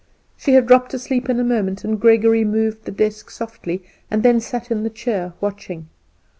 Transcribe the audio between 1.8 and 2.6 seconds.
and Gregory